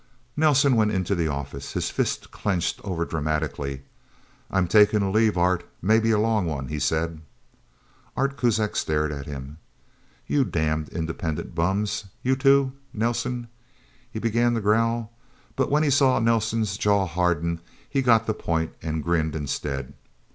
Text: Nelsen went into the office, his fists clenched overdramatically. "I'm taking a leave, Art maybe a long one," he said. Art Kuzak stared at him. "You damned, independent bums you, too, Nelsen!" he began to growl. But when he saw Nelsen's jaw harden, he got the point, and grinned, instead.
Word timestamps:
Nelsen 0.35 0.75
went 0.75 0.89
into 0.89 1.13
the 1.13 1.27
office, 1.27 1.73
his 1.73 1.91
fists 1.91 2.25
clenched 2.25 2.81
overdramatically. 2.81 3.81
"I'm 4.49 4.67
taking 4.67 5.03
a 5.03 5.11
leave, 5.11 5.37
Art 5.37 5.63
maybe 5.79 6.09
a 6.09 6.17
long 6.17 6.47
one," 6.47 6.69
he 6.69 6.79
said. 6.79 7.21
Art 8.17 8.35
Kuzak 8.35 8.75
stared 8.75 9.11
at 9.11 9.27
him. 9.27 9.59
"You 10.25 10.43
damned, 10.43 10.89
independent 10.89 11.53
bums 11.53 12.05
you, 12.23 12.35
too, 12.35 12.71
Nelsen!" 12.93 13.47
he 14.09 14.17
began 14.17 14.55
to 14.55 14.59
growl. 14.61 15.11
But 15.55 15.69
when 15.69 15.83
he 15.83 15.91
saw 15.91 16.17
Nelsen's 16.17 16.77
jaw 16.79 17.05
harden, 17.05 17.61
he 17.87 18.01
got 18.01 18.25
the 18.25 18.33
point, 18.33 18.73
and 18.81 19.03
grinned, 19.03 19.35
instead. 19.35 19.93